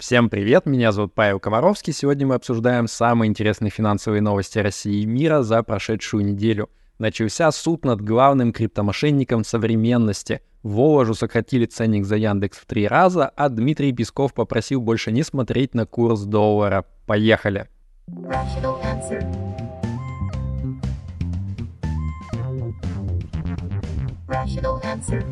Всем 0.00 0.30
привет, 0.30 0.64
меня 0.64 0.92
зовут 0.92 1.12
Павел 1.12 1.38
Комаровский. 1.38 1.92
Сегодня 1.92 2.26
мы 2.26 2.36
обсуждаем 2.36 2.88
самые 2.88 3.28
интересные 3.28 3.70
финансовые 3.70 4.22
новости 4.22 4.58
России 4.58 5.02
и 5.02 5.06
мира 5.06 5.42
за 5.42 5.62
прошедшую 5.62 6.24
неделю. 6.24 6.70
Начался 6.98 7.52
суд 7.52 7.84
над 7.84 8.00
главным 8.00 8.54
криптомошенником 8.54 9.44
современности. 9.44 10.40
Воложу 10.62 11.12
сократили 11.12 11.66
ценник 11.66 12.06
за 12.06 12.16
Яндекс 12.16 12.56
в 12.56 12.64
три 12.64 12.88
раза, 12.88 13.28
а 13.28 13.50
Дмитрий 13.50 13.92
Песков 13.92 14.32
попросил 14.32 14.80
больше 14.80 15.12
не 15.12 15.22
смотреть 15.22 15.74
на 15.74 15.84
курс 15.84 16.22
доллара. 16.22 16.86
Поехали! 17.04 17.68
Rational 18.08 18.80
answer. 24.82 25.22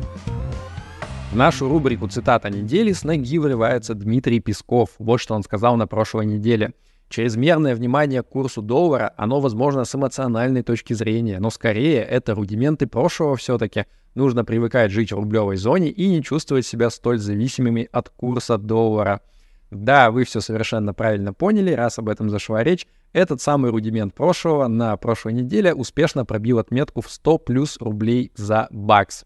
В 1.31 1.35
нашу 1.35 1.69
рубрику 1.69 2.07
«Цитата 2.07 2.49
недели» 2.49 2.91
с 2.91 3.03
ноги 3.03 3.37
врывается 3.37 3.93
Дмитрий 3.93 4.39
Песков. 4.39 4.89
Вот 4.97 5.19
что 5.19 5.35
он 5.35 5.43
сказал 5.43 5.77
на 5.77 5.85
прошлой 5.85 6.25
неделе. 6.25 6.73
Чрезмерное 7.07 7.75
внимание 7.75 8.23
к 8.23 8.29
курсу 8.29 8.63
доллара, 8.63 9.13
оно 9.15 9.39
возможно 9.39 9.85
с 9.85 9.93
эмоциональной 9.93 10.63
точки 10.63 10.93
зрения, 10.93 11.39
но 11.39 11.51
скорее 11.51 12.01
это 12.01 12.33
рудименты 12.33 12.87
прошлого 12.87 13.35
все-таки. 13.35 13.85
Нужно 14.15 14.43
привыкать 14.43 14.91
жить 14.91 15.11
в 15.11 15.17
рублевой 15.17 15.57
зоне 15.57 15.89
и 15.89 16.09
не 16.09 16.23
чувствовать 16.23 16.65
себя 16.65 16.89
столь 16.89 17.19
зависимыми 17.19 17.87
от 17.91 18.09
курса 18.09 18.57
доллара. 18.57 19.21
Да, 19.69 20.09
вы 20.09 20.23
все 20.23 20.41
совершенно 20.41 20.95
правильно 20.95 21.31
поняли, 21.31 21.73
раз 21.73 21.99
об 21.99 22.09
этом 22.09 22.31
зашла 22.31 22.63
речь. 22.63 22.87
Этот 23.13 23.39
самый 23.39 23.69
рудимент 23.69 24.15
прошлого 24.15 24.67
на 24.67 24.97
прошлой 24.97 25.33
неделе 25.33 25.75
успешно 25.75 26.25
пробил 26.25 26.57
отметку 26.57 27.01
в 27.01 27.11
100 27.11 27.37
плюс 27.37 27.77
рублей 27.79 28.31
за 28.35 28.67
бакс. 28.71 29.25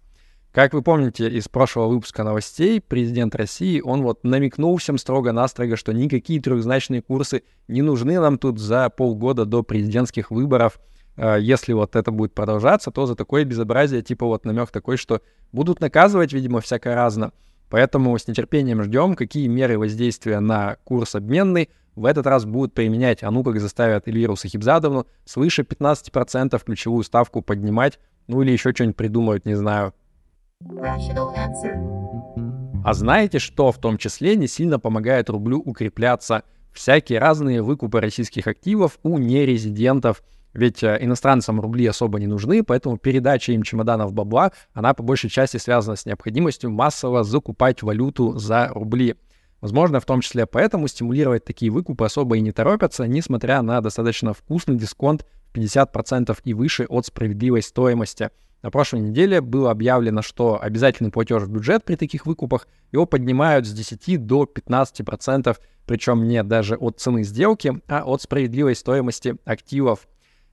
Как 0.53 0.75
вы 0.75 0.83
помните 0.83 1.27
из 1.27 1.47
прошлого 1.49 1.87
выпуска 1.87 2.23
новостей, 2.23 2.79
президент 2.79 3.33
России, 3.33 3.81
он 3.81 4.03
вот 4.03 4.23
намекнул 4.23 4.77
всем 4.77 4.99
строго-настрого, 4.99 5.75
что 5.75 5.93
никакие 5.93 6.39
трехзначные 6.39 7.01
курсы 7.01 7.41
не 7.67 7.81
нужны 7.81 8.19
нам 8.19 8.37
тут 8.37 8.59
за 8.59 8.91
полгода 8.91 9.45
до 9.45 9.63
президентских 9.63 10.29
выборов. 10.29 10.79
А, 11.17 11.37
если 11.37 11.73
вот 11.73 11.95
это 11.95 12.11
будет 12.11 12.35
продолжаться, 12.35 12.91
то 12.91 13.07
за 13.07 13.15
такое 13.15 13.45
безобразие, 13.45 14.03
типа 14.03 14.27
вот 14.27 14.45
намек 14.45 14.69
такой, 14.69 14.97
что 14.97 15.21
будут 15.51 15.79
наказывать, 15.79 16.33
видимо, 16.33 16.61
всякое 16.61 16.93
разно. 16.93 17.31
Поэтому 17.71 18.15
с 18.15 18.27
нетерпением 18.27 18.83
ждем, 18.83 19.15
какие 19.15 19.47
меры 19.47 19.79
воздействия 19.79 20.39
на 20.39 20.77
курс 20.83 21.15
обменный 21.15 21.71
в 21.95 22.05
этот 22.05 22.27
раз 22.27 22.45
будут 22.45 22.75
применять, 22.75 23.23
а 23.23 23.31
ну 23.31 23.43
как 23.43 23.59
заставят 23.59 24.07
Эльвиру 24.07 24.35
Сахибзадовну 24.35 25.07
свыше 25.25 25.63
15% 25.63 26.63
ключевую 26.63 27.03
ставку 27.03 27.41
поднимать, 27.41 27.97
ну 28.27 28.43
или 28.43 28.51
еще 28.51 28.71
что-нибудь 28.71 28.97
придумают, 28.97 29.45
не 29.47 29.55
знаю. 29.55 29.95
А 32.85 32.93
знаете, 32.93 33.39
что 33.39 33.71
в 33.71 33.77
том 33.77 33.97
числе 33.97 34.35
не 34.35 34.47
сильно 34.47 34.79
помогает 34.79 35.29
рублю 35.29 35.59
укрепляться? 35.59 36.43
Всякие 36.71 37.19
разные 37.19 37.61
выкупы 37.61 37.99
российских 37.99 38.47
активов 38.47 38.99
у 39.03 39.17
нерезидентов. 39.17 40.23
Ведь 40.53 40.83
э, 40.83 40.97
иностранцам 41.01 41.59
рубли 41.59 41.85
особо 41.87 42.19
не 42.19 42.27
нужны, 42.27 42.63
поэтому 42.63 42.97
передача 42.97 43.51
им 43.51 43.63
чемоданов 43.63 44.13
бабла, 44.13 44.51
она 44.73 44.93
по 44.93 45.03
большей 45.03 45.29
части 45.29 45.57
связана 45.57 45.95
с 45.95 46.05
необходимостью 46.05 46.71
массово 46.71 47.23
закупать 47.23 47.81
валюту 47.81 48.37
за 48.37 48.67
рубли. 48.69 49.15
Возможно, 49.61 49.99
в 49.99 50.05
том 50.05 50.21
числе 50.21 50.45
поэтому 50.45 50.87
стимулировать 50.87 51.45
такие 51.45 51.71
выкупы 51.71 52.05
особо 52.05 52.37
и 52.37 52.41
не 52.41 52.51
торопятся, 52.51 53.07
несмотря 53.07 53.61
на 53.61 53.81
достаточно 53.81 54.33
вкусный 54.33 54.75
дисконт 54.75 55.25
в 55.51 55.57
50% 55.57 56.37
и 56.43 56.53
выше 56.53 56.85
от 56.87 57.05
справедливой 57.05 57.61
стоимости– 57.61 58.29
на 58.63 58.71
прошлой 58.71 59.01
неделе 59.01 59.41
было 59.41 59.71
объявлено, 59.71 60.21
что 60.21 60.57
обязательный 60.59 61.11
платеж 61.11 61.43
в 61.43 61.49
бюджет 61.49 61.83
при 61.83 61.95
таких 61.95 62.25
выкупах 62.25 62.67
его 62.93 63.05
поднимают 63.05 63.67
с 63.67 63.73
10 63.73 64.25
до 64.25 64.45
15%, 64.45 65.57
причем 65.85 66.27
не 66.29 66.41
даже 66.43 66.77
от 66.77 66.99
цены 66.99 67.23
сделки, 67.23 67.81
а 67.89 68.03
от 68.05 68.21
справедливой 68.21 68.75
стоимости 68.75 69.35
активов. 69.43 70.07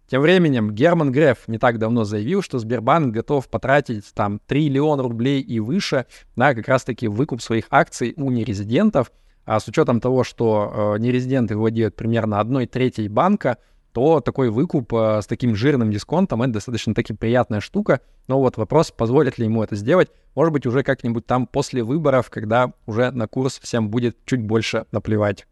Тем 0.09 0.23
временем 0.23 0.73
Герман 0.73 1.13
Греф 1.13 1.47
не 1.47 1.59
так 1.59 1.79
давно 1.79 2.03
заявил, 2.03 2.43
что 2.43 2.59
Сбербанк 2.59 3.15
готов 3.15 3.49
потратить 3.49 4.13
там 4.13 4.41
триллион 4.45 5.01
рублей 5.01 5.41
и 5.41 5.61
выше 5.61 6.07
на 6.35 6.53
как 6.53 6.67
раз-таки 6.67 7.07
выкуп 7.07 7.41
своих 7.41 7.67
акций 7.71 8.15
у 8.17 8.29
нерезидентов. 8.33 9.13
А 9.45 9.61
с 9.61 9.69
учетом 9.69 10.01
того, 10.01 10.25
что 10.25 10.97
э, 10.97 10.99
нерезиденты 10.99 11.57
владеют 11.57 11.95
примерно 11.95 12.41
одной 12.41 12.67
третьей 12.67 13.09
банка, 13.09 13.59
то 13.93 14.21
такой 14.21 14.51
выкуп 14.51 14.93
э, 14.95 15.21
с 15.23 15.27
таким 15.27 15.55
жирным 15.55 15.91
дисконтом— 15.91 16.43
это 16.45 16.55
достаточно 16.55 16.95
таки 16.95 17.13
приятная 17.13 17.61
штука. 17.61 18.01
Но 18.29 18.39
вот 18.39 18.57
вопрос, 18.57 18.91
позволит 18.91 19.39
ли 19.39 19.45
ему 19.47 19.63
это 19.63 19.77
сделать, 19.77 20.09
может 20.35 20.53
быть, 20.53 20.67
уже 20.67 20.83
как-нибудь 20.83 21.27
там 21.27 21.47
после 21.47 21.83
выборов, 21.83 22.31
когда 22.31 22.73
уже 22.87 23.11
на 23.11 23.27
курс 23.27 23.59
всем 23.59 23.91
будет 23.91 24.17
чуть 24.25 24.43
больше 24.43 24.87
наплевать. 24.93 25.47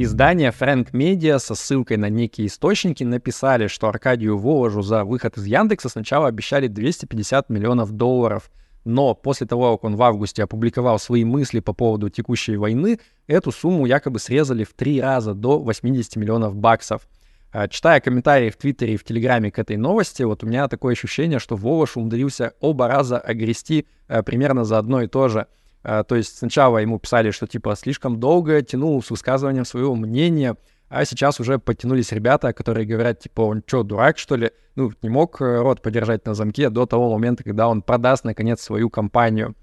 Издание 0.00 0.52
Frank 0.58 0.92
Media 0.92 1.38
со 1.38 1.54
ссылкой 1.54 1.96
на 1.96 2.08
некие 2.08 2.46
источники 2.46 3.02
написали, 3.02 3.66
что 3.66 3.88
Аркадию 3.88 4.38
Воложу 4.38 4.82
за 4.82 5.04
выход 5.04 5.36
из 5.36 5.46
Яндекса 5.46 5.88
сначала 5.88 6.28
обещали 6.28 6.68
250 6.68 7.50
миллионов 7.50 7.92
долларов— 7.92 8.50
но 8.84 9.14
после 9.14 9.46
того, 9.46 9.76
как 9.76 9.84
он 9.84 9.96
в 9.96 10.02
августе 10.02 10.42
опубликовал 10.42 10.98
свои 10.98 11.24
мысли 11.24 11.60
по 11.60 11.72
поводу 11.72 12.08
текущей 12.08 12.56
войны, 12.56 13.00
эту 13.26 13.52
сумму 13.52 13.86
якобы 13.86 14.18
срезали 14.18 14.64
в 14.64 14.72
три 14.74 15.00
раза 15.00 15.34
до 15.34 15.58
80 15.58 16.16
миллионов 16.16 16.56
баксов. 16.56 17.08
А, 17.50 17.66
читая 17.68 18.00
комментарии 18.00 18.50
в 18.50 18.56
Твиттере 18.56 18.94
и 18.94 18.96
в 18.96 19.04
Телеграме 19.04 19.50
к 19.50 19.58
этой 19.58 19.76
новости, 19.76 20.22
вот 20.22 20.44
у 20.44 20.46
меня 20.46 20.68
такое 20.68 20.92
ощущение, 20.92 21.38
что 21.38 21.56
Воваш 21.56 21.96
умудрился 21.96 22.52
оба 22.60 22.88
раза 22.88 23.18
огрести 23.18 23.86
а, 24.06 24.22
примерно 24.22 24.64
за 24.64 24.78
одно 24.78 25.02
и 25.02 25.06
то 25.06 25.28
же. 25.28 25.46
А, 25.82 26.04
то 26.04 26.16
есть 26.16 26.38
сначала 26.38 26.78
ему 26.78 26.98
писали, 26.98 27.30
что 27.30 27.46
типа 27.46 27.74
слишком 27.76 28.20
долго 28.20 28.60
тянул 28.62 29.02
с 29.02 29.10
высказыванием 29.10 29.64
своего 29.64 29.94
мнения, 29.94 30.56
а 30.88 31.04
сейчас 31.04 31.38
уже 31.40 31.58
подтянулись 31.58 32.12
ребята, 32.12 32.52
которые 32.52 32.86
говорят, 32.86 33.20
типа, 33.20 33.42
он 33.42 33.62
что, 33.66 33.82
дурак, 33.82 34.18
что 34.18 34.36
ли? 34.36 34.52
Ну, 34.74 34.90
не 35.02 35.08
мог 35.08 35.40
э, 35.40 35.60
рот 35.60 35.82
подержать 35.82 36.24
на 36.24 36.34
замке 36.34 36.70
до 36.70 36.86
того 36.86 37.12
момента, 37.12 37.44
когда 37.44 37.68
он 37.68 37.82
продаст, 37.82 38.24
наконец, 38.24 38.60
свою 38.62 38.88
компанию. 38.88 39.54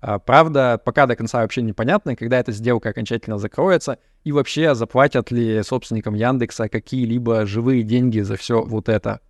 А, 0.00 0.18
правда, 0.18 0.78
пока 0.84 1.06
до 1.06 1.16
конца 1.16 1.40
вообще 1.40 1.62
непонятно, 1.62 2.16
когда 2.16 2.38
эта 2.38 2.52
сделка 2.52 2.90
окончательно 2.90 3.38
закроется, 3.38 3.98
и 4.24 4.32
вообще 4.32 4.74
заплатят 4.74 5.30
ли 5.30 5.62
собственникам 5.62 6.14
Яндекса 6.14 6.68
какие-либо 6.68 7.46
живые 7.46 7.82
деньги 7.82 8.20
за 8.20 8.36
все 8.36 8.62
вот 8.62 8.90
это. 8.90 9.20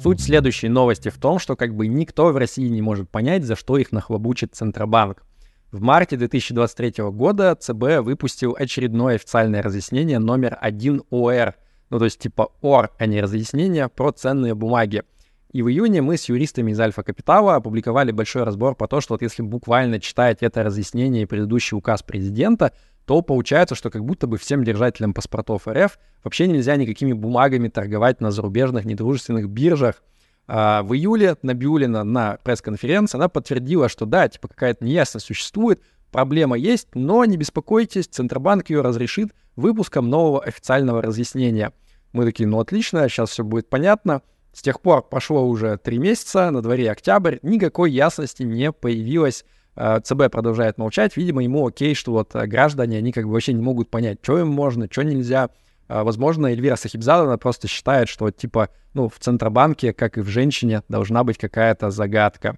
Суть 0.00 0.22
следующей 0.22 0.68
новости 0.68 1.10
в 1.10 1.18
том, 1.18 1.38
что 1.38 1.56
как 1.56 1.76
бы 1.76 1.86
никто 1.86 2.32
в 2.32 2.36
России 2.38 2.68
не 2.68 2.80
может 2.80 3.10
понять, 3.10 3.44
за 3.44 3.54
что 3.54 3.76
их 3.76 3.92
нахлобучит 3.92 4.54
Центробанк. 4.54 5.22
В 5.72 5.80
марте 5.80 6.18
2023 6.18 7.02
года 7.04 7.54
ЦБ 7.54 8.02
выпустил 8.02 8.54
очередное 8.58 9.14
официальное 9.14 9.62
разъяснение 9.62 10.18
номер 10.18 10.58
1 10.60 11.04
ОР, 11.08 11.54
ну 11.88 11.98
то 11.98 12.04
есть 12.04 12.18
типа 12.18 12.52
ОР, 12.60 12.90
а 12.98 13.06
не 13.06 13.22
разъяснение 13.22 13.88
про 13.88 14.12
ценные 14.12 14.54
бумаги. 14.54 15.02
И 15.50 15.62
в 15.62 15.70
июне 15.70 16.02
мы 16.02 16.18
с 16.18 16.28
юристами 16.28 16.72
из 16.72 16.80
Альфа 16.80 17.02
Капитала 17.02 17.54
опубликовали 17.54 18.12
большой 18.12 18.42
разбор 18.42 18.74
по 18.74 18.86
то, 18.86 19.00
что 19.00 19.14
вот 19.14 19.22
если 19.22 19.40
буквально 19.40 19.98
читать 19.98 20.42
это 20.42 20.62
разъяснение 20.62 21.22
и 21.22 21.26
предыдущий 21.26 21.74
указ 21.74 22.02
президента, 22.02 22.72
то 23.06 23.22
получается, 23.22 23.74
что 23.74 23.88
как 23.88 24.04
будто 24.04 24.26
бы 24.26 24.36
всем 24.36 24.64
держателям 24.64 25.14
паспортов 25.14 25.66
РФ 25.66 25.98
вообще 26.22 26.48
нельзя 26.48 26.76
никакими 26.76 27.14
бумагами 27.14 27.68
торговать 27.68 28.20
на 28.20 28.30
зарубежных 28.30 28.84
недружественных 28.84 29.48
биржах, 29.48 30.02
в 30.52 30.92
июле 30.92 31.36
Набиулина 31.40 32.04
на 32.04 32.36
пресс-конференции 32.44 33.16
она 33.16 33.28
подтвердила, 33.28 33.88
что 33.88 34.04
да, 34.04 34.28
типа 34.28 34.48
какая-то 34.48 34.84
неясность 34.84 35.24
существует, 35.24 35.80
проблема 36.10 36.58
есть, 36.58 36.88
но 36.94 37.24
не 37.24 37.38
беспокойтесь, 37.38 38.06
Центробанк 38.06 38.68
ее 38.68 38.82
разрешит 38.82 39.30
выпуском 39.56 40.10
нового 40.10 40.42
официального 40.42 41.00
разъяснения. 41.00 41.72
Мы 42.12 42.26
такие, 42.26 42.46
ну 42.46 42.60
отлично, 42.60 43.08
сейчас 43.08 43.30
все 43.30 43.44
будет 43.44 43.70
понятно. 43.70 44.20
С 44.52 44.60
тех 44.60 44.82
пор 44.82 45.02
прошло 45.08 45.46
уже 45.48 45.78
три 45.78 45.98
месяца, 45.98 46.50
на 46.50 46.60
дворе 46.60 46.90
октябрь, 46.90 47.38
никакой 47.42 47.90
ясности 47.90 48.42
не 48.42 48.70
появилось. 48.72 49.46
А, 49.74 50.00
ЦБ 50.00 50.30
продолжает 50.30 50.76
молчать, 50.76 51.16
видимо, 51.16 51.42
ему 51.42 51.66
окей, 51.66 51.94
что 51.94 52.12
вот 52.12 52.34
граждане, 52.34 52.98
они 52.98 53.12
как 53.12 53.24
бы 53.24 53.32
вообще 53.32 53.54
не 53.54 53.62
могут 53.62 53.88
понять, 53.88 54.18
что 54.20 54.38
им 54.38 54.48
можно, 54.48 54.86
что 54.90 55.02
нельзя. 55.02 55.48
А, 55.92 56.04
возможно, 56.04 56.46
Эльвира 56.46 56.76
Сахибзадовна 56.76 57.36
просто 57.36 57.68
считает, 57.68 58.08
что, 58.08 58.30
типа, 58.30 58.70
ну, 58.94 59.10
в 59.10 59.18
Центробанке, 59.18 59.92
как 59.92 60.16
и 60.16 60.22
в 60.22 60.28
женщине, 60.28 60.82
должна 60.88 61.22
быть 61.22 61.36
какая-то 61.36 61.90
загадка. 61.90 62.56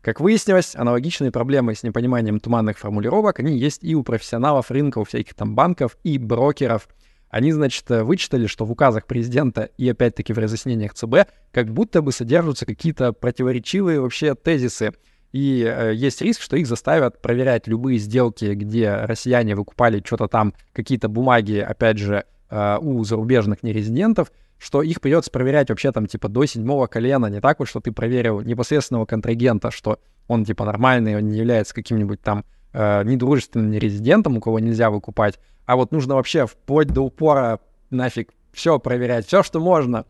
Как 0.00 0.18
выяснилось, 0.18 0.74
аналогичные 0.74 1.30
проблемы 1.30 1.74
с 1.74 1.82
непониманием 1.82 2.40
туманных 2.40 2.78
формулировок, 2.78 3.38
они 3.38 3.58
есть 3.58 3.84
и 3.84 3.94
у 3.94 4.02
профессионалов 4.02 4.70
рынка, 4.70 4.98
у 4.98 5.04
всяких 5.04 5.34
там 5.34 5.54
банков 5.54 5.98
и 6.04 6.16
брокеров. 6.16 6.88
Они, 7.28 7.52
значит, 7.52 7.84
вычитали, 7.90 8.46
что 8.46 8.64
в 8.64 8.72
указах 8.72 9.06
президента 9.06 9.68
и 9.76 9.86
опять-таки 9.90 10.32
в 10.32 10.38
разъяснениях 10.38 10.94
ЦБ 10.94 11.28
как 11.52 11.70
будто 11.70 12.00
бы 12.00 12.12
содержатся 12.12 12.64
какие-то 12.64 13.12
противоречивые 13.12 14.00
вообще 14.00 14.34
тезисы. 14.34 14.94
И 15.32 15.62
э, 15.62 15.92
есть 15.94 16.22
риск, 16.22 16.40
что 16.40 16.56
их 16.56 16.66
заставят 16.66 17.20
проверять 17.20 17.68
любые 17.68 17.98
сделки, 17.98 18.54
где 18.54 18.94
россияне 18.94 19.54
выкупали 19.54 20.02
что-то 20.04 20.28
там, 20.28 20.54
какие-то 20.72 21.08
бумаги, 21.08 21.58
опять 21.58 21.98
же, 21.98 22.24
Э, 22.50 22.78
у 22.80 23.04
зарубежных 23.04 23.62
нерезидентов 23.62 24.32
что 24.58 24.82
их 24.82 25.00
придется 25.00 25.30
проверять 25.30 25.70
вообще 25.70 25.90
там 25.90 26.06
типа 26.06 26.28
до 26.28 26.44
седьмого 26.44 26.86
колена, 26.86 27.26
не 27.26 27.40
так 27.40 27.58
вот, 27.60 27.68
что 27.68 27.80
ты 27.80 27.92
проверил 27.92 28.42
непосредственного 28.42 29.06
контрагента, 29.06 29.70
что 29.70 29.98
он 30.28 30.44
типа 30.44 30.66
нормальный, 30.66 31.16
он 31.16 31.28
не 31.28 31.38
является 31.38 31.74
каким-нибудь 31.74 32.20
там 32.20 32.44
э, 32.74 33.02
недружественным 33.04 33.72
резидентом, 33.72 34.36
у 34.36 34.40
кого 34.40 34.58
нельзя 34.58 34.90
выкупать, 34.90 35.40
а 35.64 35.76
вот 35.76 35.92
нужно 35.92 36.14
вообще 36.14 36.46
вплоть 36.46 36.88
до 36.88 37.00
упора 37.00 37.60
нафиг 37.88 38.32
все 38.52 38.78
проверять, 38.78 39.26
все, 39.26 39.42
что 39.42 39.60
можно. 39.60 40.04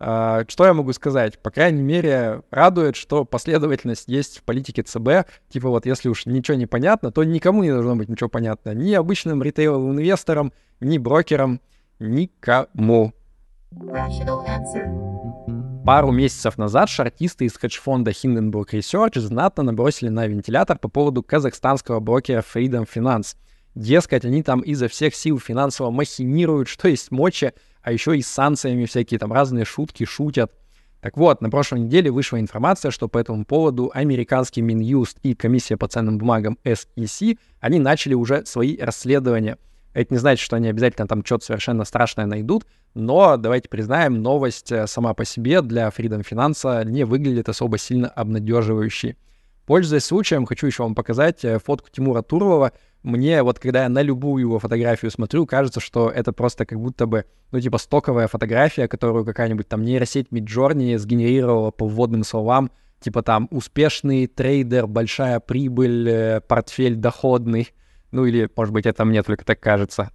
Uh, 0.00 0.44
что 0.50 0.66
я 0.66 0.74
могу 0.74 0.92
сказать? 0.92 1.38
По 1.38 1.52
крайней 1.52 1.80
мере, 1.80 2.42
радует, 2.50 2.96
что 2.96 3.24
последовательность 3.24 4.08
есть 4.08 4.38
в 4.38 4.42
политике 4.42 4.82
ЦБ. 4.82 5.30
Типа 5.48 5.68
вот, 5.68 5.86
если 5.86 6.08
уж 6.08 6.26
ничего 6.26 6.56
не 6.56 6.66
понятно, 6.66 7.12
то 7.12 7.22
никому 7.22 7.62
не 7.62 7.70
должно 7.70 7.94
быть 7.94 8.08
ничего 8.08 8.28
понятно. 8.28 8.74
Ни 8.74 8.92
обычным 8.92 9.40
ритейловым 9.42 9.92
инвесторам, 9.92 10.52
ни 10.80 10.98
брокерам, 10.98 11.60
никому. 11.98 13.12
Пару 15.84 16.12
месяцев 16.12 16.56
назад 16.56 16.88
шартисты 16.88 17.44
из 17.44 17.56
хедж-фонда 17.56 18.12
Hindenburg 18.12 18.70
Research 18.70 19.20
знатно 19.20 19.62
набросили 19.64 20.08
на 20.08 20.26
вентилятор 20.26 20.78
по 20.78 20.88
поводу 20.88 21.22
казахстанского 21.22 22.00
брокера 22.00 22.42
Freedom 22.42 22.88
Finance. 22.92 23.36
Дескать, 23.74 24.24
они 24.24 24.42
там 24.42 24.60
изо 24.60 24.88
всех 24.88 25.14
сил 25.14 25.38
финансово 25.38 25.90
махинируют, 25.90 26.68
что 26.68 26.88
есть 26.88 27.10
мочи, 27.10 27.52
а 27.82 27.92
еще 27.92 28.16
и 28.16 28.22
с 28.22 28.28
санкциями 28.28 28.86
всякие 28.86 29.18
там 29.18 29.32
разные 29.32 29.64
шутки 29.64 30.04
шутят. 30.04 30.52
Так 31.02 31.18
вот, 31.18 31.42
на 31.42 31.50
прошлой 31.50 31.80
неделе 31.80 32.10
вышла 32.10 32.40
информация, 32.40 32.90
что 32.90 33.08
по 33.08 33.18
этому 33.18 33.44
поводу 33.44 33.90
американский 33.92 34.62
Минюст 34.62 35.18
и 35.22 35.34
комиссия 35.34 35.76
по 35.76 35.86
ценным 35.86 36.16
бумагам 36.16 36.56
SEC, 36.64 37.38
они 37.60 37.78
начали 37.78 38.14
уже 38.14 38.46
свои 38.46 38.78
расследования. 38.78 39.58
Это 39.94 40.12
не 40.12 40.18
значит, 40.18 40.44
что 40.44 40.56
они 40.56 40.68
обязательно 40.68 41.08
там 41.08 41.24
что-то 41.24 41.46
совершенно 41.46 41.84
страшное 41.84 42.26
найдут, 42.26 42.66
но 42.92 43.36
давайте 43.36 43.68
признаем, 43.68 44.22
новость 44.22 44.70
э, 44.70 44.86
сама 44.86 45.14
по 45.14 45.24
себе 45.24 45.62
для 45.62 45.88
Freedom 45.88 46.22
Finance 46.28 46.84
не 46.84 47.04
выглядит 47.04 47.48
особо 47.48 47.78
сильно 47.78 48.08
обнадеживающей. 48.08 49.16
Пользуясь 49.66 50.04
случаем, 50.04 50.44
хочу 50.44 50.66
еще 50.66 50.82
вам 50.82 50.94
показать 50.94 51.44
э, 51.44 51.58
фотку 51.58 51.88
Тимура 51.90 52.20
Турлова, 52.20 52.72
мне 53.04 53.42
вот 53.42 53.58
когда 53.58 53.82
я 53.82 53.88
на 53.90 54.00
любую 54.00 54.40
его 54.40 54.58
фотографию 54.58 55.10
смотрю, 55.10 55.46
кажется, 55.46 55.78
что 55.78 56.08
это 56.08 56.32
просто 56.32 56.64
как 56.64 56.80
будто 56.80 57.06
бы, 57.06 57.26
ну, 57.52 57.60
типа 57.60 57.76
стоковая 57.76 58.28
фотография, 58.28 58.88
которую 58.88 59.26
какая-нибудь 59.26 59.68
там 59.68 59.82
нейросеть 59.84 60.28
Midjourney 60.30 60.96
сгенерировала 60.96 61.70
по 61.70 61.86
вводным 61.86 62.24
словам, 62.24 62.70
типа 63.00 63.22
там 63.22 63.46
успешный 63.50 64.26
трейдер, 64.26 64.86
большая 64.86 65.38
прибыль, 65.40 66.08
э, 66.08 66.40
портфель 66.40 66.96
доходный. 66.96 67.68
Ну 68.14 68.24
или, 68.24 68.48
может 68.56 68.72
быть, 68.72 68.86
это 68.86 69.04
мне 69.04 69.22
только 69.22 69.44
так 69.44 69.60
кажется. 69.60 70.10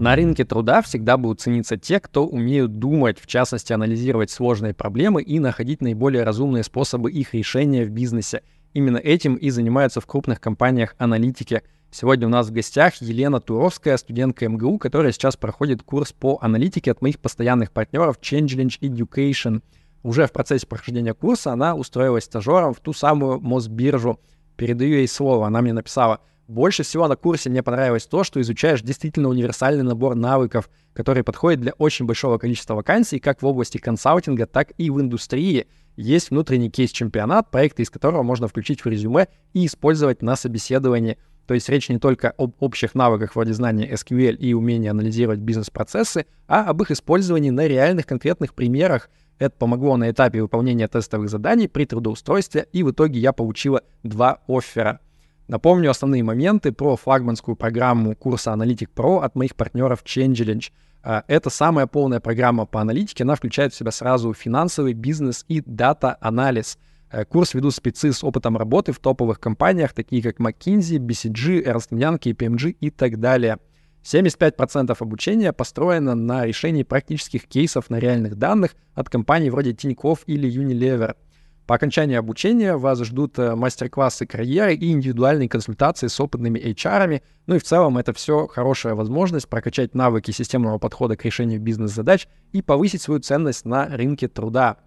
На 0.00 0.16
рынке 0.16 0.44
труда 0.44 0.82
всегда 0.82 1.16
будут 1.16 1.40
цениться 1.40 1.76
те, 1.76 2.00
кто 2.00 2.26
умеют 2.26 2.78
думать, 2.78 3.18
в 3.18 3.26
частности, 3.26 3.72
анализировать 3.72 4.30
сложные 4.30 4.74
проблемы 4.74 5.22
и 5.22 5.38
находить 5.38 5.80
наиболее 5.80 6.24
разумные 6.24 6.64
способы 6.64 7.10
их 7.10 7.32
решения 7.32 7.84
в 7.84 7.90
бизнесе– 7.90 8.42
Именно 8.72 8.98
этим 8.98 9.34
и 9.34 9.50
занимаются 9.50 10.00
в 10.00 10.06
крупных 10.06 10.40
компаниях 10.40 10.94
аналитики. 10.98 11.62
Сегодня 11.90 12.28
у 12.28 12.30
нас 12.30 12.48
в 12.48 12.52
гостях 12.52 12.94
Елена 13.02 13.40
Туровская, 13.40 13.96
студентка 13.96 14.48
МГУ, 14.48 14.78
которая 14.78 15.10
сейчас 15.10 15.36
проходит 15.36 15.82
курс 15.82 16.12
по 16.12 16.38
аналитике 16.40 16.92
от 16.92 17.02
моих 17.02 17.18
постоянных 17.18 17.72
партнеров 17.72 18.20
Changelinge 18.20 18.78
Education. 18.80 19.62
Уже 20.04 20.26
в 20.26 20.32
процессе 20.32 20.68
прохождения 20.68 21.14
курса 21.14 21.52
она 21.52 21.74
устроилась 21.74 22.24
стажером 22.24 22.74
в 22.74 22.80
ту 22.80 22.92
самую 22.92 23.40
Мосбиржу. 23.40 24.20
Передаю 24.60 24.96
ей 24.96 25.08
слово. 25.08 25.46
Она 25.46 25.62
мне 25.62 25.72
написала, 25.72 26.20
больше 26.46 26.82
всего 26.82 27.08
на 27.08 27.16
курсе 27.16 27.48
мне 27.48 27.62
понравилось 27.62 28.04
то, 28.04 28.24
что 28.24 28.42
изучаешь 28.42 28.82
действительно 28.82 29.30
универсальный 29.30 29.84
набор 29.84 30.14
навыков, 30.14 30.68
который 30.92 31.24
подходит 31.24 31.60
для 31.60 31.72
очень 31.78 32.04
большого 32.04 32.36
количества 32.36 32.74
вакансий 32.74 33.20
как 33.20 33.40
в 33.40 33.46
области 33.46 33.78
консалтинга, 33.78 34.44
так 34.44 34.72
и 34.76 34.90
в 34.90 35.00
индустрии– 35.00 35.66
есть 35.96 36.30
внутренний 36.30 36.70
кейс-чемпионат, 36.70 37.50
проекты 37.50 37.82
из 37.82 37.90
которого 37.90 38.22
можно 38.22 38.48
включить 38.48 38.84
в 38.84 38.88
резюме 38.88 39.28
и 39.52 39.66
использовать 39.66 40.22
на 40.22 40.36
собеседовании. 40.36 41.18
То 41.46 41.54
есть 41.54 41.68
речь 41.68 41.88
не 41.88 41.98
только 41.98 42.30
об 42.30 42.54
общих 42.60 42.94
навыках 42.94 43.34
вроде 43.34 43.52
знания 43.52 43.90
SQL 43.92 44.36
и 44.36 44.54
умения 44.54 44.90
анализировать 44.90 45.40
бизнес-процессы, 45.40 46.26
а 46.46 46.64
об 46.64 46.80
их 46.82 46.90
использовании 46.90 47.50
на 47.50 47.66
реальных 47.66 48.06
конкретных 48.06 48.54
примерах. 48.54 49.10
Это 49.40 49.56
помогло 49.58 49.96
на 49.96 50.08
этапе 50.12 50.40
выполнения 50.40 50.86
тестовых 50.86 51.28
заданий 51.28 51.66
при 51.66 51.84
трудоустройстве, 51.86 52.68
и 52.72 52.84
в 52.84 52.92
итоге 52.92 53.18
я 53.18 53.32
получила 53.32 53.82
два 54.04 54.38
оффера. 54.46 55.00
Напомню 55.48 55.90
основные 55.90 56.22
моменты 56.22 56.70
про 56.70 56.94
флагманскую 56.94 57.56
программу 57.56 58.14
курса 58.14 58.52
Analytic 58.52 58.90
Pro 58.94 59.20
от 59.24 59.34
моих 59.34 59.56
партнеров 59.56 60.04
Changelinge— 60.04 60.70
а, 61.02 61.24
это 61.28 61.50
самая 61.50 61.86
полная 61.86 62.20
программа 62.20 62.66
по 62.66 62.80
аналитике. 62.80 63.24
Она 63.24 63.34
включает 63.34 63.72
в 63.72 63.76
себя 63.76 63.90
сразу 63.90 64.34
финансовый, 64.34 64.92
бизнес 64.92 65.44
и 65.48 65.62
дата-анализ. 65.64 66.78
Э, 67.10 67.24
курс 67.24 67.54
ведут 67.54 67.74
спецы 67.74 68.12
с 68.12 68.22
опытом 68.22 68.56
работы 68.56 68.92
в 68.92 68.98
топовых 68.98 69.40
компаниях, 69.40 69.94
такие 69.94 70.22
как 70.22 70.38
McKinsey, 70.38 70.98
BCG, 70.98 71.64
Ernst 71.64 71.90
Young, 71.90 72.18
KPMG 72.18 72.76
и 72.80 72.90
так 72.90 73.18
далее. 73.18 73.58
75% 74.02 74.96
обучения 74.98 75.52
построено 75.52 76.14
на 76.14 76.46
решении 76.46 76.82
практических 76.82 77.46
кейсов 77.46 77.90
на 77.90 77.98
реальных 77.98 78.36
данных 78.36 78.76
от 78.94 79.08
компаний 79.08 79.50
вроде 79.50 79.72
Тинькофф 79.72 80.22
или 80.26 80.50
Unilever— 80.50 81.16
по 81.70 81.76
окончании 81.76 82.16
обучения 82.16 82.76
вас 82.76 83.00
ждут 83.00 83.38
э, 83.38 83.54
мастер-классы 83.54 84.26
карьеры 84.26 84.74
и 84.74 84.90
индивидуальные 84.90 85.48
консультации 85.48 86.08
с 86.08 86.18
опытными 86.18 86.58
HR. 86.58 87.22
Ну 87.46 87.54
и 87.54 87.58
в 87.60 87.62
целом 87.62 87.96
это 87.96 88.12
все 88.12 88.48
хорошая 88.48 88.96
возможность 88.96 89.48
прокачать 89.48 89.94
навыки 89.94 90.32
системного 90.32 90.78
подхода 90.78 91.16
к 91.16 91.24
решению 91.24 91.60
бизнес-задач 91.60 92.26
и 92.50 92.60
повысить 92.60 93.02
свою 93.02 93.20
ценность 93.20 93.66
на 93.66 93.86
рынке 93.86 94.26
труда. 94.26 94.78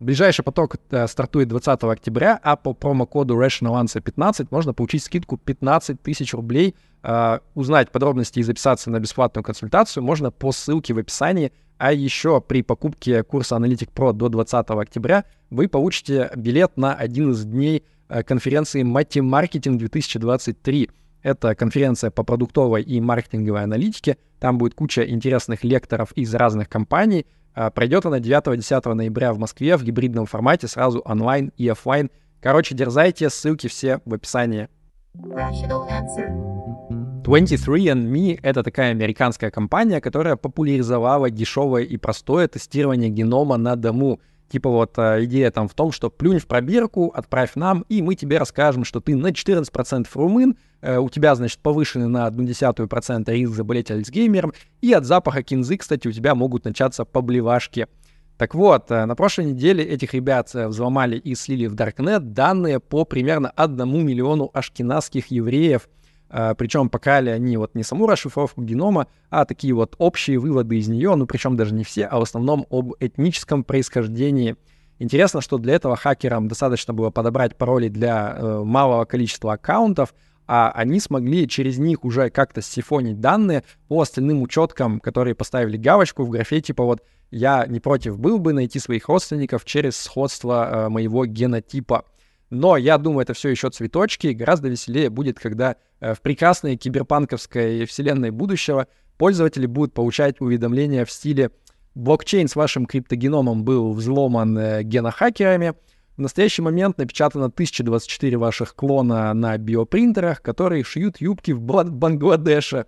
Ближайший 0.00 0.42
поток 0.42 0.76
э, 0.90 1.06
стартует 1.06 1.48
20 1.48 1.84
октября, 1.84 2.40
а 2.42 2.56
по 2.56 2.72
промокоду 2.72 3.38
Rational 3.38 3.82
Answer 3.82 4.00
15 4.00 4.50
можно 4.50 4.72
получить 4.72 5.04
скидку 5.04 5.36
15 5.36 6.00
тысяч 6.00 6.32
рублей. 6.32 6.74
Э, 7.02 7.40
узнать 7.54 7.90
подробности 7.92 8.38
и 8.38 8.42
записаться 8.42 8.90
на 8.90 8.98
бесплатную 8.98 9.44
консультацию 9.44 10.02
можно 10.02 10.30
по 10.30 10.52
ссылке 10.52 10.94
в 10.94 10.98
описании. 10.98 11.52
А 11.76 11.92
еще 11.92 12.40
при 12.40 12.62
покупке 12.62 13.22
курса 13.22 13.56
Analytic 13.56 13.90
Pro 13.94 14.14
до 14.14 14.30
20 14.30 14.70
октября 14.70 15.26
вы 15.50 15.68
получите 15.68 16.30
билет 16.34 16.78
на 16.78 16.94
один 16.94 17.32
из 17.32 17.44
дней 17.44 17.84
э, 18.08 18.22
конференции 18.22 18.82
Матемаркетинг 18.82 19.78
2023. 19.80 20.88
Это 21.22 21.54
конференция 21.54 22.10
по 22.10 22.22
продуктовой 22.22 22.82
и 22.82 23.02
маркетинговой 23.02 23.64
аналитике. 23.64 24.16
Там 24.38 24.56
будет 24.56 24.72
куча 24.72 25.02
интересных 25.02 25.62
лекторов 25.62 26.12
из 26.12 26.34
разных 26.34 26.70
компаний— 26.70 27.26
пройдет 27.54 28.06
она 28.06 28.18
9-10 28.18 28.94
ноября 28.94 29.32
в 29.32 29.38
Москве 29.38 29.76
в 29.76 29.84
гибридном 29.84 30.26
формате, 30.26 30.68
сразу 30.68 31.00
онлайн 31.00 31.52
и 31.56 31.68
офлайн. 31.68 32.10
Короче, 32.40 32.74
дерзайте, 32.74 33.28
ссылки 33.30 33.66
все 33.68 34.00
в 34.04 34.14
описании. 34.14 34.68
23andMe— 37.24 38.40
это 38.42 38.62
такая 38.62 38.90
американская 38.92 39.50
компания, 39.50 40.00
которая 40.00 40.36
популяризовала 40.36 41.30
дешевое 41.30 41.82
и 41.82 41.96
простое 41.96 42.48
тестирование 42.48 43.10
генома 43.10 43.56
на 43.56 43.76
дому. 43.76 44.20
Типа 44.48 44.68
вот 44.70 44.98
э, 44.98 45.24
идея 45.24 45.50
там 45.50 45.68
в 45.68 45.74
том, 45.74 45.92
что 45.92 46.10
плюнь 46.10 46.38
в 46.38 46.46
пробирку, 46.46 47.08
отправь 47.14 47.54
нам, 47.54 47.84
и 47.88 48.02
мы 48.02 48.16
тебе 48.16 48.38
расскажем, 48.38 48.84
что 48.84 49.00
ты 49.00 49.14
на 49.14 49.28
14% 49.28 50.08
румын, 50.14 50.56
у 50.82 51.08
тебя, 51.10 51.34
значит, 51.34 51.58
повышенный 51.60 52.08
на 52.08 52.28
0,1% 52.28 53.32
риск 53.32 53.52
заболеть 53.52 53.90
Альцгеймером, 53.90 54.52
и 54.80 54.92
от 54.92 55.04
запаха 55.04 55.42
кинзы, 55.42 55.76
кстати, 55.76 56.08
у 56.08 56.12
тебя 56.12 56.34
могут 56.34 56.64
начаться 56.64 57.04
поблевашки. 57.04 57.86
Так 58.38 58.54
вот, 58.54 58.90
э, 58.90 59.04
на 59.04 59.14
прошлой 59.14 59.46
неделе 59.46 59.84
этих 59.84 60.14
ребят 60.14 60.52
взломали 60.54 61.16
и 61.16 61.34
слили 61.34 61.66
в 61.66 61.74
Даркнет 61.74 62.32
данные 62.32 62.80
по 62.80 63.04
примерно 63.04 63.50
1 63.50 64.06
миллиону 64.06 64.50
ашкенадских 64.54 65.26
евреев— 65.30 65.88
причем 66.30 66.88
покали 66.88 67.30
они 67.30 67.56
вот 67.56 67.74
не 67.74 67.82
саму 67.82 68.06
расшифровку 68.06 68.62
генома, 68.62 69.08
а 69.30 69.44
такие 69.44 69.74
вот 69.74 69.96
общие 69.98 70.38
выводы 70.38 70.78
из 70.78 70.86
нее, 70.86 71.16
ну 71.16 71.26
причем 71.26 71.56
даже 71.56 71.74
не 71.74 71.82
все, 71.82 72.06
а 72.06 72.20
в 72.20 72.22
основном 72.22 72.66
об 72.70 72.94
этническом 73.00 73.64
происхождении. 73.64 74.56
Интересно, 75.00 75.40
что 75.40 75.58
для 75.58 75.74
этого 75.74 75.96
хакерам 75.96 76.46
достаточно 76.46 76.94
было 76.94 77.10
подобрать 77.10 77.56
пароли 77.56 77.88
для 77.88 78.36
э, 78.36 78.62
малого 78.62 79.06
количества 79.06 79.54
аккаунтов, 79.54 80.14
а 80.52 80.72
они 80.72 80.98
смогли 80.98 81.46
через 81.46 81.78
них 81.78 82.04
уже 82.04 82.28
как-то 82.28 82.60
сифонить 82.60 83.20
данные 83.20 83.62
по 83.86 84.00
остальным 84.00 84.42
учеткам, 84.42 84.98
которые 84.98 85.36
поставили 85.36 85.76
галочку 85.76 86.24
в 86.24 86.30
графе 86.30 86.60
типа 86.60 86.82
вот 86.82 87.04
«я 87.30 87.64
не 87.68 87.78
против 87.78 88.18
был 88.18 88.40
бы 88.40 88.52
найти 88.52 88.80
своих 88.80 89.08
родственников 89.08 89.64
через 89.64 89.96
сходство 89.96 90.68
э, 90.68 90.88
моего 90.88 91.24
генотипа». 91.24 92.04
Но 92.50 92.76
я 92.76 92.98
думаю, 92.98 93.22
это 93.22 93.32
все 93.32 93.50
еще 93.50 93.70
цветочки. 93.70 94.26
Гораздо 94.26 94.68
веселее 94.68 95.08
будет, 95.08 95.38
когда 95.38 95.76
э, 96.00 96.14
в 96.14 96.20
прекрасной 96.20 96.74
киберпанковской 96.76 97.84
вселенной 97.84 98.32
будущего 98.32 98.88
пользователи 99.18 99.66
будут 99.66 99.94
получать 99.94 100.40
уведомления 100.40 101.04
в 101.04 101.12
стиле 101.12 101.52
«Блокчейн 101.94 102.48
с 102.48 102.56
вашим 102.56 102.86
криптогеномом 102.86 103.62
был 103.62 103.92
взломан 103.92 104.58
э, 104.58 104.82
генохакерами», 104.82 105.74
в 106.20 106.22
настоящий 106.22 106.60
момент 106.60 106.98
напечатано 106.98 107.46
1024 107.46 108.36
ваших 108.36 108.74
клона 108.74 109.32
на 109.32 109.56
биопринтерах, 109.56 110.42
которые 110.42 110.84
шьют 110.84 111.18
юбки 111.18 111.52
в 111.52 111.62
Бангладеше. 111.62 112.84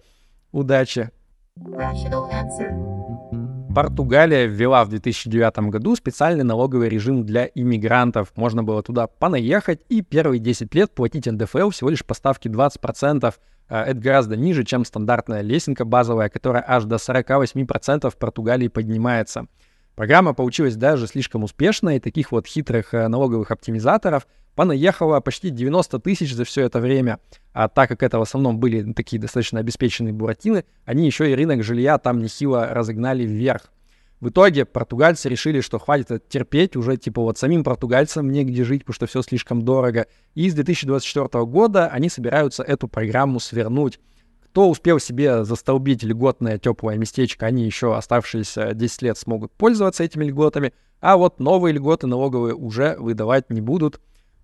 Удачи! 0.52 1.10
Португалия 3.74 4.44
ввела 4.44 4.84
в 4.84 4.90
2009 4.90 5.70
году 5.70 5.96
специальный 5.96 6.44
налоговый 6.44 6.90
режим 6.90 7.24
для 7.24 7.48
иммигрантов. 7.54 8.36
Можно 8.36 8.62
было 8.62 8.82
туда 8.82 9.06
понаехать 9.06 9.80
и 9.88 10.02
первые 10.02 10.38
10 10.38 10.74
лет 10.74 10.94
платить 10.94 11.24
НДФЛ 11.24 11.70
всего 11.70 11.88
лишь 11.88 12.04
по 12.04 12.12
ставке 12.12 12.50
20%. 12.50 13.34
А, 13.70 13.84
это 13.84 13.98
гораздо 13.98 14.36
ниже, 14.36 14.64
чем 14.64 14.84
стандартная 14.84 15.40
лесенка 15.40 15.86
базовая, 15.86 16.28
которая 16.28 16.62
аж 16.68 16.84
до 16.84 16.96
48% 16.96 18.10
в 18.10 18.16
Португалии 18.18 18.68
поднимается. 18.68 19.46
Программа 19.94 20.32
получилась 20.32 20.76
даже 20.76 21.06
слишком 21.06 21.44
успешной, 21.44 22.00
таких 22.00 22.32
вот 22.32 22.46
хитрых 22.46 22.94
э, 22.94 23.08
налоговых 23.08 23.50
оптимизаторов 23.50 24.26
понаехало 24.54 25.20
почти 25.20 25.50
90 25.50 25.98
тысяч 25.98 26.34
за 26.34 26.44
все 26.44 26.62
это 26.62 26.80
время. 26.80 27.18
А 27.52 27.68
так 27.68 27.88
как 27.90 28.02
это 28.02 28.18
в 28.18 28.22
основном 28.22 28.58
были 28.58 28.92
такие 28.94 29.20
достаточно 29.20 29.60
обеспеченные 29.60 30.14
буратины, 30.14 30.64
они 30.86 31.04
еще 31.06 31.30
и 31.30 31.34
рынок 31.34 31.62
жилья 31.62 31.98
там 31.98 32.20
нехило 32.20 32.68
разогнали 32.68 33.24
вверх. 33.24 33.70
В 34.20 34.28
итоге 34.28 34.64
португальцы 34.64 35.28
решили, 35.28 35.60
что 35.60 35.78
хватит 35.78 36.28
терпеть, 36.28 36.76
уже 36.76 36.96
типа 36.96 37.20
вот 37.20 37.38
самим 37.38 37.64
португальцам 37.64 38.30
негде 38.30 38.62
жить, 38.64 38.84
потому 38.84 38.94
что 38.94 39.06
все 39.06 39.20
слишком 39.20 39.62
дорого. 39.62 40.06
И 40.34 40.48
с 40.48 40.54
2024 40.54 41.44
года 41.44 41.88
они 41.88 42.08
собираются 42.08 42.62
эту 42.62 42.86
программу 42.88 43.40
свернуть. 43.40 43.98
Кто 44.52 44.68
успел 44.68 44.98
себе 44.98 45.44
застолбить 45.44 46.02
льготное 46.02 46.58
теплое 46.58 46.98
местечко, 46.98 47.46
они 47.46 47.64
еще 47.64 47.96
оставшиеся 47.96 48.74
10 48.74 49.00
лет 49.00 49.16
смогут 49.16 49.50
пользоваться 49.52 50.04
этими 50.04 50.26
льготами, 50.26 50.74
а 51.00 51.16
вот 51.16 51.40
новые 51.40 51.72
льготы 51.72 52.06
налоговые 52.06 52.54
уже 52.54 52.96
выдавать 52.98 53.48
не 53.48 53.62
будут. 53.62 53.98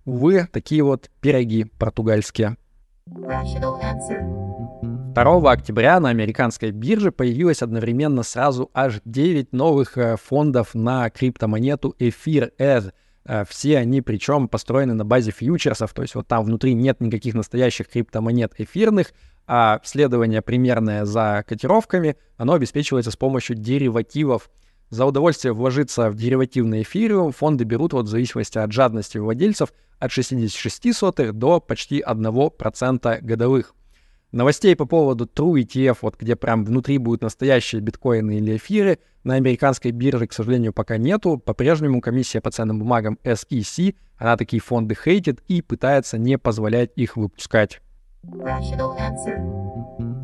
Увы, 0.05 0.47
такие 0.51 0.81
вот 0.81 1.11
пироги 1.21 1.65
португальские. 1.77 2.57
2 3.05 5.51
октября 5.51 5.99
на 5.99 6.09
американской 6.09 6.71
бирже 6.71 7.11
появилось 7.11 7.61
одновременно 7.61 8.23
сразу 8.23 8.71
аж 8.73 9.01
9 9.05 9.53
новых 9.53 9.95
э, 9.99 10.17
фондов 10.17 10.73
на 10.73 11.07
криптомонету 11.11 11.93
Эфир 11.99 12.51
Ed. 12.57 12.93
Э, 13.25 13.43
все 13.47 13.77
они 13.77 14.01
причем 14.01 14.47
построены 14.47 14.93
на 14.93 15.05
базе 15.05 15.31
фьючерсов, 15.31 15.93
то 15.93 16.01
есть 16.01 16.15
вот 16.15 16.27
там 16.27 16.43
внутри 16.43 16.73
нет 16.73 17.01
никаких 17.01 17.33
настоящих 17.33 17.89
криптомонет 17.89 18.53
эфирных, 18.57 19.13
а 19.47 19.79
следование 19.83 20.41
примерное 20.41 21.05
за 21.05 21.43
котировками, 21.47 22.17
оно 22.37 22.53
обеспечивается 22.53 23.11
с 23.11 23.15
помощью 23.15 23.55
деривативов. 23.55 24.49
За 24.89 25.05
удовольствие 25.05 25.53
вложиться 25.53 26.09
в 26.09 26.15
деривативный 26.15 26.81
эфириум 26.81 27.31
фонды 27.31 27.63
берут 27.63 27.93
вот 27.93 28.05
в 28.05 28.09
зависимости 28.09 28.57
от 28.57 28.71
жадности 28.71 29.17
владельцев 29.17 29.73
от 29.99 30.11
66 30.11 30.95
сотых 30.95 31.33
до 31.33 31.59
почти 31.59 32.01
1% 32.01 33.21
годовых. 33.21 33.73
Новостей 34.31 34.75
по 34.75 34.85
поводу 34.85 35.25
True 35.25 35.63
ETF, 35.63 35.97
вот 36.01 36.15
где 36.19 36.35
прям 36.35 36.63
внутри 36.63 36.99
будут 36.99 37.23
настоящие 37.23 37.81
биткоины 37.81 38.37
или 38.37 38.57
эфиры, 38.57 38.99
на 39.23 39.33
американской 39.33 39.89
бирже, 39.89 40.27
к 40.27 40.33
сожалению, 40.33 40.71
пока 40.71 40.97
нету. 40.97 41.39
По-прежнему 41.39 41.99
комиссия 41.99 42.39
по 42.39 42.51
ценным 42.51 42.77
бумагам 42.77 43.17
SEC, 43.23 43.95
она 44.17 44.37
такие 44.37 44.61
фонды 44.61 44.95
хейтит 44.95 45.41
и 45.47 45.63
пытается 45.63 46.19
не 46.19 46.37
позволять 46.37 46.91
их 46.95 47.17
выпускать. 47.17 47.81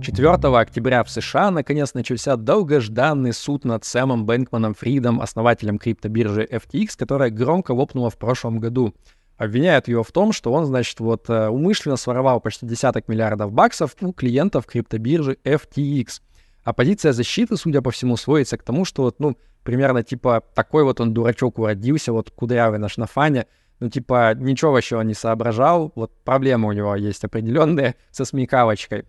4 0.01 0.29
октября 0.33 1.03
в 1.03 1.09
США 1.09 1.49
наконец 1.49 1.95
начался 1.95 2.35
долгожданный 2.35 3.33
суд 3.33 3.65
над 3.65 3.85
Сэмом 3.85 4.27
Бэнкманом 4.27 4.75
Фридом, 4.75 5.19
основателем 5.19 5.79
криптобиржи 5.79 6.45
FTX, 6.45 6.89
которая 6.95 7.31
громко 7.31 7.71
лопнула 7.71 8.11
в 8.11 8.17
прошлом 8.17 8.59
году. 8.59 8.93
Обвиняют 9.37 9.87
его 9.87 10.03
в 10.03 10.11
том, 10.11 10.31
что 10.31 10.53
он, 10.53 10.65
значит, 10.65 10.99
вот 10.99 11.29
э, 11.29 11.49
умышленно 11.49 11.97
своровал 11.97 12.39
почти 12.39 12.65
десяток 12.65 13.07
миллиардов 13.07 13.51
баксов 13.51 13.95
у 14.01 14.13
клиентов 14.13 14.65
криптобиржи 14.65 15.37
FTX. 15.43 16.21
А 16.63 16.73
позиция 16.73 17.11
защиты, 17.11 17.57
судя 17.57 17.81
по 17.81 17.91
всему, 17.91 18.15
сводится 18.15 18.57
к 18.57 18.63
тому, 18.63 18.85
что 18.85 19.03
вот, 19.03 19.19
ну, 19.19 19.37
примерно 19.63 20.03
типа 20.03 20.43
такой 20.53 20.83
вот 20.83 21.01
он 21.01 21.13
дурачок 21.13 21.59
уродился, 21.59 22.13
вот 22.13 22.31
кудрявый 22.31 22.79
наш 22.79 22.97
на 22.97 23.07
фане, 23.07 23.47
ну, 23.79 23.89
типа, 23.89 24.33
ничего 24.35 24.71
вообще 24.71 24.95
он 24.95 25.07
не 25.07 25.13
соображал, 25.13 25.91
вот 25.95 26.11
проблемы 26.23 26.69
у 26.69 26.71
него 26.71 26.95
есть 26.95 27.23
определенные 27.25 27.95
со 28.11 28.23
смекалочкой. 28.23 29.05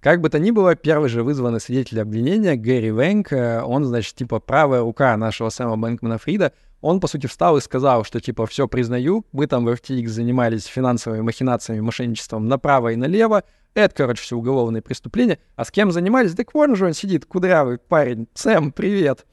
Как 0.00 0.20
бы 0.20 0.30
то 0.30 0.38
ни 0.38 0.52
было, 0.52 0.74
первый 0.74 1.08
же 1.08 1.22
вызванный 1.22 1.60
свидетель 1.60 2.00
обвинения, 2.00 2.56
Гэри 2.56 2.92
Вэнк, 2.92 3.32
э, 3.32 3.62
он, 3.62 3.84
значит, 3.84 4.14
типа 4.14 4.40
правая 4.40 4.80
рука 4.80 5.16
нашего 5.16 5.48
Сэма 5.48 5.76
Бэнкмана 5.76 6.18
Фрида, 6.18 6.52
он, 6.80 7.00
по 7.00 7.08
сути, 7.08 7.26
встал 7.26 7.56
и 7.56 7.60
сказал, 7.60 8.04
что, 8.04 8.20
типа, 8.20 8.46
все 8.46 8.68
признаю, 8.68 9.24
мы 9.32 9.46
там 9.46 9.64
в 9.64 9.68
FTX 9.68 10.08
занимались 10.08 10.64
финансовыми 10.66 11.22
махинациями, 11.22 11.80
мошенничеством 11.80 12.48
направо 12.48 12.92
и 12.92 12.96
налево, 12.96 13.42
это, 13.76 13.94
короче, 13.94 14.22
все 14.22 14.36
уголовные 14.36 14.80
преступления. 14.80 15.38
А 15.54 15.66
с 15.66 15.70
кем 15.70 15.92
занимались? 15.92 16.34
Так 16.34 16.54
вон 16.54 16.76
же 16.76 16.86
он 16.86 16.94
сидит, 16.94 17.26
кудрявый 17.26 17.76
парень. 17.76 18.26
Сэм, 18.32 18.72
привет. 18.72 19.26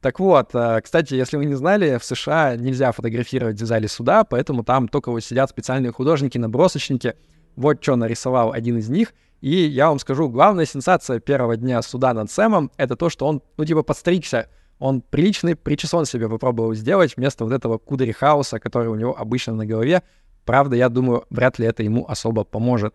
Так 0.00 0.20
вот, 0.20 0.54
э, 0.54 0.80
кстати, 0.82 1.12
если 1.12 1.36
вы 1.36 1.44
не 1.44 1.54
знали, 1.54 1.98
в 1.98 2.04
США 2.04 2.56
нельзя 2.56 2.92
фотографировать 2.92 3.60
в 3.60 3.66
зале 3.66 3.86
суда, 3.88 4.24
поэтому 4.24 4.64
там 4.64 4.88
только 4.88 5.10
вот 5.10 5.20
сидят 5.20 5.50
специальные 5.50 5.92
художники-набросочники. 5.92 7.14
Вот 7.56 7.82
что 7.82 7.96
нарисовал 7.96 8.52
один 8.52 8.78
из 8.78 8.88
них. 8.88 9.12
И 9.42 9.54
я 9.54 9.88
вам 9.88 9.98
скажу, 9.98 10.30
главная 10.30 10.64
сенсация 10.64 11.20
первого 11.20 11.56
дня 11.58 11.82
суда 11.82 12.14
над 12.14 12.30
Сэмом— 12.30 12.70
это 12.78 12.96
то, 12.96 13.10
что 13.10 13.26
он, 13.26 13.42
ну, 13.58 13.66
типа, 13.66 13.82
подстригся. 13.82 14.48
Он 14.84 15.00
приличный 15.00 15.56
причесон 15.56 16.04
себе 16.04 16.28
попробовал 16.28 16.74
сделать 16.74 17.16
вместо 17.16 17.44
вот 17.44 17.54
этого 17.54 17.78
кудри 17.78 18.12
хаоса, 18.12 18.58
который 18.58 18.88
у 18.88 18.96
него 18.96 19.18
обычно 19.18 19.54
на 19.54 19.64
голове. 19.64 20.02
Правда, 20.44 20.76
я 20.76 20.90
думаю, 20.90 21.24
вряд 21.30 21.58
ли 21.58 21.64
это 21.64 21.82
ему 21.82 22.04
особо 22.06 22.44
поможет. 22.44 22.94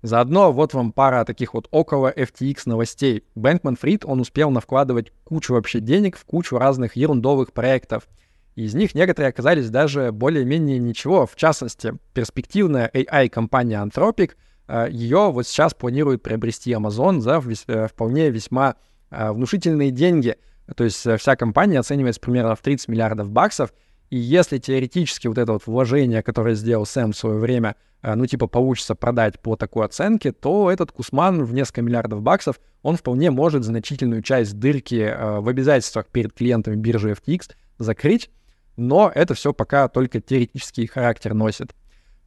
Заодно 0.00 0.50
вот 0.50 0.72
вам 0.72 0.92
пара 0.92 1.26
таких 1.26 1.52
вот 1.52 1.68
около 1.70 2.10
FTX 2.10 2.62
новостей. 2.64 3.22
Бэнкман 3.34 3.76
Фрид, 3.76 4.06
он 4.06 4.20
успел 4.20 4.50
навкладывать 4.50 5.12
кучу 5.24 5.52
вообще 5.52 5.80
денег 5.80 6.16
в 6.16 6.24
кучу 6.24 6.56
разных 6.56 6.96
ерундовых 6.96 7.52
проектов. 7.52 8.08
Из 8.54 8.74
них 8.74 8.94
некоторые 8.94 9.28
оказались 9.28 9.68
даже 9.68 10.12
более-менее 10.12 10.78
ничего. 10.78 11.26
В 11.26 11.36
частности, 11.36 11.98
перспективная 12.14 12.90
AI-компания 12.94 13.84
Anthropic, 13.84 14.30
э, 14.68 14.86
ее 14.90 15.30
вот 15.30 15.46
сейчас 15.46 15.74
планирует 15.74 16.22
приобрести 16.22 16.72
Amazon 16.72 17.20
за 17.20 17.42
э, 17.66 17.88
вполне 17.88 18.30
весьма 18.30 18.76
э, 19.10 19.32
внушительные 19.32 19.90
деньги. 19.90 20.36
То 20.74 20.84
есть 20.84 21.06
вся 21.18 21.36
компания 21.36 21.78
оценивается 21.78 22.20
примерно 22.20 22.56
в 22.56 22.60
30 22.60 22.88
миллиардов 22.88 23.30
баксов. 23.30 23.72
И 24.10 24.16
если 24.16 24.58
теоретически 24.58 25.26
вот 25.26 25.38
это 25.38 25.52
вот 25.52 25.66
вложение, 25.66 26.22
которое 26.22 26.54
сделал 26.54 26.86
Сэм 26.86 27.12
в 27.12 27.16
свое 27.16 27.38
время, 27.38 27.76
Э, 28.06 28.14
ну, 28.14 28.26
типа, 28.26 28.46
получится 28.46 28.94
продать 28.94 29.40
по 29.40 29.56
такой 29.56 29.86
оценке, 29.86 30.30
то 30.30 30.70
этот 30.70 30.92
Кусман 30.92 31.44
в 31.44 31.52
несколько 31.52 31.82
миллиардов 31.82 32.22
баксов, 32.22 32.60
он 32.82 32.96
вполне 32.96 33.32
может 33.32 33.64
значительную 33.64 34.22
часть 34.22 34.58
дырки 34.58 34.94
э, 34.94 35.40
в 35.40 35.48
обязательствах 35.48 36.06
перед 36.06 36.32
клиентами 36.32 36.76
биржи 36.76 37.12
FTX 37.12 37.50
закрыть, 37.78 38.30
но 38.76 39.10
это 39.12 39.34
все 39.34 39.52
пока 39.52 39.88
только 39.88 40.20
теоретический 40.20 40.86
характер 40.86 41.34
носит. 41.34 41.74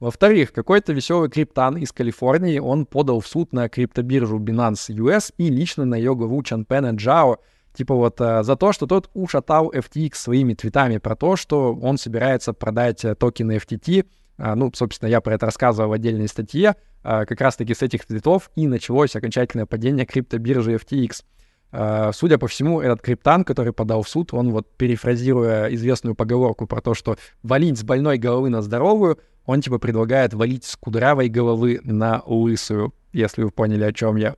Во-вторых, 0.00 0.52
какой-то 0.52 0.92
веселый 0.92 1.30
криптан 1.30 1.78
из 1.78 1.92
Калифорнии, 1.92 2.58
он 2.58 2.84
подал 2.84 3.20
в 3.20 3.26
суд 3.26 3.52
на 3.52 3.68
криптобиржу 3.68 4.38
Binance 4.38 4.90
US 4.90 5.32
и 5.38 5.48
лично 5.48 5.86
на 5.86 5.94
ее 5.94 6.14
главу 6.14 6.42
Чанпена 6.42 6.90
Джао, 6.90 7.38
типа 7.74 7.94
вот 7.94 8.20
э, 8.20 8.42
за 8.42 8.56
то, 8.56 8.72
что 8.72 8.86
тот 8.86 9.10
ушатал 9.14 9.72
FTX 9.72 10.14
своими 10.14 10.54
твитами 10.54 10.98
про 10.98 11.16
то, 11.16 11.36
что 11.36 11.74
он 11.74 11.98
собирается 11.98 12.52
продать 12.52 13.04
э, 13.04 13.14
токены 13.14 13.56
FTT 13.56 14.06
а, 14.40 14.54
ну, 14.54 14.70
собственно, 14.74 15.08
я 15.08 15.20
про 15.20 15.34
это 15.34 15.46
рассказывал 15.46 15.90
в 15.90 15.92
отдельной 15.92 16.26
статье. 16.26 16.76
А, 17.02 17.26
как 17.26 17.40
раз-таки 17.40 17.74
с 17.74 17.82
этих 17.82 18.06
цветов 18.06 18.50
и 18.56 18.66
началось 18.66 19.14
окончательное 19.14 19.66
падение 19.66 20.06
криптобиржи 20.06 20.76
FTX. 20.76 21.24
А, 21.72 22.10
судя 22.12 22.38
по 22.38 22.48
всему, 22.48 22.80
этот 22.80 23.02
криптан, 23.02 23.44
который 23.44 23.72
подал 23.72 24.02
в 24.02 24.08
суд, 24.08 24.32
он 24.32 24.50
вот 24.50 24.66
перефразируя 24.76 25.66
известную 25.74 26.14
поговорку 26.14 26.66
про 26.66 26.80
то, 26.80 26.94
что 26.94 27.16
валить 27.42 27.78
с 27.78 27.84
больной 27.84 28.16
головы 28.16 28.48
на 28.48 28.62
здоровую, 28.62 29.18
он 29.44 29.60
типа 29.60 29.78
предлагает 29.78 30.32
валить 30.32 30.64
с 30.64 30.74
кудрявой 30.76 31.28
головы 31.28 31.80
на 31.84 32.22
лысую, 32.24 32.94
если 33.12 33.42
вы 33.42 33.50
поняли, 33.50 33.84
о 33.84 33.92
чем 33.92 34.16
я. 34.16 34.36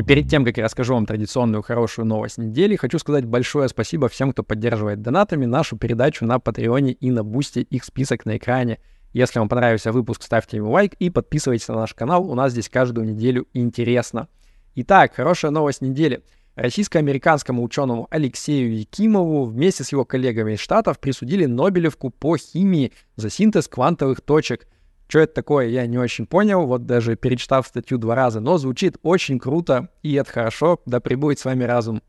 И 0.00 0.02
перед 0.02 0.30
тем, 0.30 0.46
как 0.46 0.56
я 0.56 0.64
расскажу 0.64 0.94
вам 0.94 1.04
традиционную 1.04 1.62
хорошую 1.62 2.06
новость 2.06 2.38
недели, 2.38 2.74
хочу 2.74 2.98
сказать 2.98 3.26
большое 3.26 3.68
спасибо 3.68 4.08
всем, 4.08 4.32
кто 4.32 4.42
поддерживает 4.42 5.02
донатами 5.02 5.44
нашу 5.44 5.76
передачу 5.76 6.24
на 6.24 6.38
Патреоне 6.38 6.92
и 6.92 7.10
на 7.10 7.22
Бусте, 7.22 7.60
их 7.60 7.84
список 7.84 8.24
на 8.24 8.38
экране. 8.38 8.78
Если 9.12 9.38
вам 9.38 9.50
понравился 9.50 9.92
выпуск, 9.92 10.22
ставьте 10.22 10.56
ему 10.56 10.70
лайк 10.70 10.94
и 10.94 11.10
подписывайтесь 11.10 11.68
на 11.68 11.74
наш 11.74 11.92
канал, 11.92 12.30
у 12.30 12.34
нас 12.34 12.52
здесь 12.52 12.70
каждую 12.70 13.08
неделю 13.08 13.46
интересно. 13.52 14.28
Итак, 14.74 15.12
хорошая 15.14 15.50
новость 15.50 15.82
недели. 15.82 16.22
Российско-американскому 16.54 17.62
ученому 17.62 18.08
Алексею 18.10 18.74
Якимову 18.74 19.44
вместе 19.44 19.84
с 19.84 19.92
его 19.92 20.06
коллегами 20.06 20.54
из 20.54 20.60
Штатов 20.60 20.98
присудили 20.98 21.44
Нобелевку 21.44 22.08
по 22.08 22.38
химии 22.38 22.92
за 23.16 23.28
синтез 23.28 23.68
квантовых 23.68 24.22
точек– 24.22 24.66
что 25.10 25.18
это 25.18 25.34
такое, 25.34 25.66
я 25.66 25.86
не 25.86 25.98
очень 25.98 26.24
понял, 26.24 26.66
вот 26.66 26.86
даже 26.86 27.16
перечитав 27.16 27.66
статью 27.66 27.98
два 27.98 28.14
раза, 28.14 28.40
но 28.40 28.58
звучит 28.58 28.96
очень 29.02 29.40
круто, 29.40 29.88
и 30.02 30.14
это 30.14 30.30
хорошо, 30.30 30.80
да 30.86 31.00
пребудет 31.00 31.40
с 31.40 31.44
вами 31.44 31.64
разум. 31.64 32.00